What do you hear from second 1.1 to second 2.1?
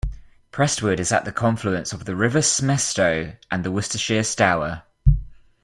at the confluence of